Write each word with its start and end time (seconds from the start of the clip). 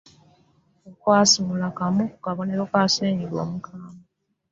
akwasimula 0.89 1.67
kamu 1.77 2.03
ku 2.11 2.17
kabonero 2.25 2.63
ka 2.71 2.81
ssenyiga 2.89 3.37
omukambwe. 3.45 4.01